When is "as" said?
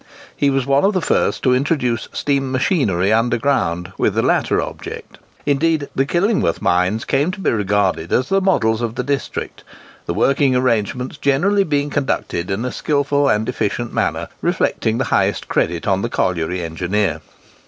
8.11-8.27